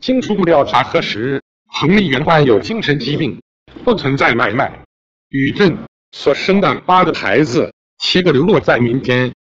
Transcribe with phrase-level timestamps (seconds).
[0.00, 1.42] 经初步调查核实，
[1.72, 3.40] 彭丽媛患有精神疾病，
[3.84, 4.80] 不存在买卖。
[5.28, 5.76] 于正
[6.12, 9.32] 所生的八个孩子，七个流落在民间，